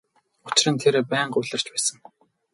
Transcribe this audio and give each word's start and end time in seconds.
Учир 0.47 0.67
нь 0.71 0.81
тэр 0.81 0.95
байнга 1.11 1.37
улирч 1.39 1.65
байсан. 1.71 1.97